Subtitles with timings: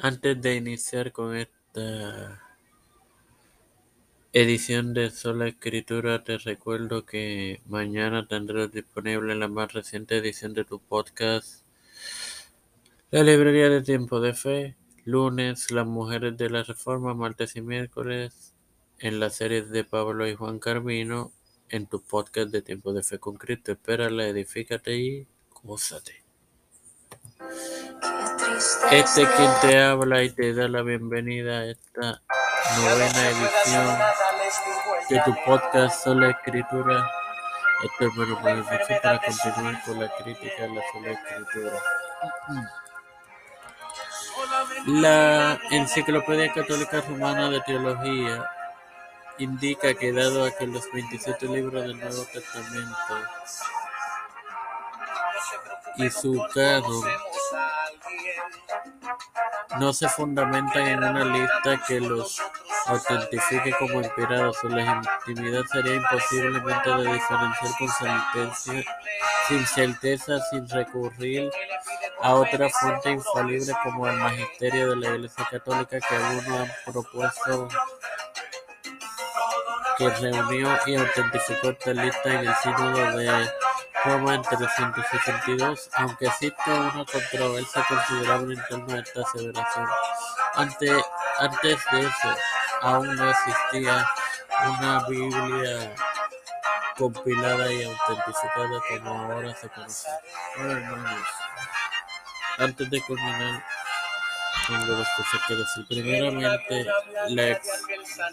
[0.00, 2.40] Antes de iniciar con esta
[4.32, 10.64] edición de Sola Escritura, te recuerdo que mañana tendrás disponible la más reciente edición de
[10.64, 11.64] tu podcast,
[13.10, 18.54] La Librería de Tiempo de Fe, lunes Las Mujeres de la Reforma, martes y miércoles
[19.00, 21.32] en las series de Pablo y Juan Carvino
[21.70, 23.72] en tu podcast de Tiempo de Fe con Cristo.
[23.72, 25.26] Espérala, edifícate y
[25.64, 26.27] gózate.
[28.58, 32.20] Este es quien te habla y te da la bienvenida a esta
[32.76, 33.98] novena edición
[35.08, 37.08] de tu podcast Sola Escritura.
[37.84, 41.72] Este es bueno para continuar con la crítica de la sola escritura.
[44.86, 48.50] La Enciclopedia Católica Romana de Teología
[49.38, 53.14] indica que dado a que los 27 libros del Nuevo Testamento
[55.96, 57.04] y su canon
[59.78, 62.40] no se fundamentan en una lista que los
[62.86, 64.56] autentifique como inspirados.
[64.58, 68.84] Su legitimidad sería imposiblemente de diferenciar con sentencia,
[69.48, 71.50] sin certeza, sin recurrir
[72.20, 77.68] a otra fuente infalible como el magisterio de la Iglesia Católica que algunos han propuesto
[79.98, 83.48] que reunió y autentificó esta lista en el sínodo de
[84.04, 89.86] Roma en 362, aunque existe una controversia considerable en torno a esta aseveración.
[90.54, 91.04] Antes,
[91.38, 92.36] antes de eso,
[92.82, 94.06] aún no existía
[94.66, 95.94] una Biblia
[96.96, 100.08] compilada y autentificada como ahora se conoce.
[100.56, 101.28] Bueno, hermanos,
[102.58, 103.64] antes de culminar,
[105.46, 105.86] que decir.
[105.88, 106.86] Primeramente,
[107.28, 107.60] la,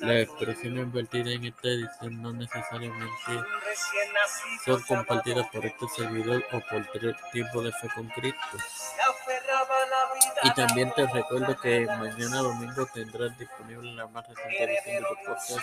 [0.00, 3.48] la expresión invertida en esta edición no necesariamente
[4.64, 8.58] son compartidas por este servidor o por tres tiempos de fe con Cristo.
[10.42, 15.14] Y también te recuerdo que mañana domingo tendrás disponible la más reciente edición de tu
[15.26, 15.60] podcast,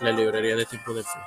[0.00, 1.18] la librería de tiempo de fe.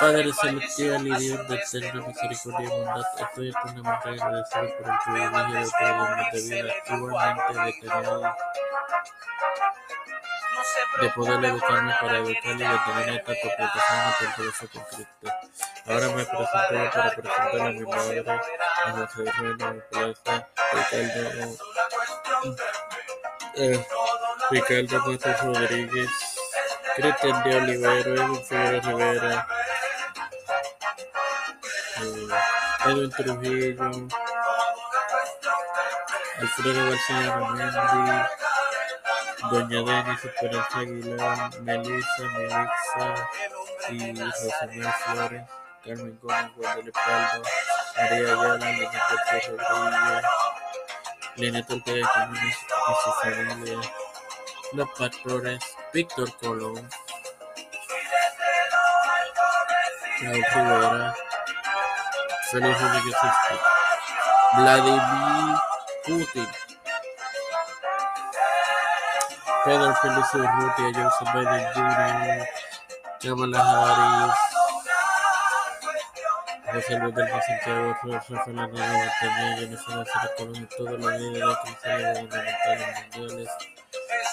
[0.00, 5.74] Padre celestial y Dios de eterna misericordia y bondad, estoy eternamente agradecido por el privilegio
[5.74, 8.34] de poder de vida, igualmente de tener
[11.00, 15.28] de poder educarme para educar y de tener esta el proceso con Cristo.
[15.86, 18.24] Ahora me presento para presentar a mi madre,
[18.84, 21.56] a José Reina Plaza, Ricardo,
[23.56, 23.86] eh,
[24.50, 26.10] Ricardo Matos Rodríguez,
[26.96, 29.48] Cristian de Olivero, Figueroa Rivera,
[31.96, 34.08] Edwin Trujillo,
[36.40, 38.18] Alfredo García Ramendi,
[39.50, 43.28] Doña Denis Esperanza Aguilar, Melissa, Melissa
[43.90, 45.44] y Rosemary Flores,
[45.84, 47.00] Carmen Gómez, Guadalupe
[47.96, 50.24] María Ayala, García Rodríguez,
[51.36, 52.56] Linet Ortega Jiménez
[52.88, 53.80] y su familia,
[54.72, 55.60] los pastores,
[55.92, 56.88] Víctor Colón,
[60.20, 61.14] Raúl Rivera,
[64.56, 65.58] Vladimir
[66.04, 66.48] Putin,
[69.64, 72.46] Pedro Félix Urrutia, Joseph Biden Jr.,
[73.20, 74.38] Kamala Harris,
[76.72, 81.56] José Luis del Santiago, Rafael Hernández Montaña, Jennifer Nazario Colón todos los líderes
[83.14, 83.50] mundiales.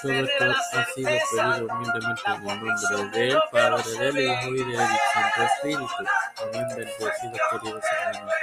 [0.02, 4.88] Todo esto ha sido pedido humildemente en el nombre del Padre, del Hijo y del
[5.14, 5.94] Santo Espíritu.
[6.42, 7.14] Amén, bendecidos
[7.52, 8.42] queridos hermanos.